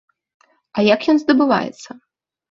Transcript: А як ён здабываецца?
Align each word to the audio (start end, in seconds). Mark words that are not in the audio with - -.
А 0.77 0.85
як 0.87 1.05
ён 1.13 1.19
здабываецца? 1.23 1.89